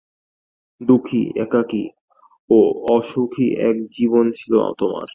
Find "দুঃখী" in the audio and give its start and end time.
0.81-1.23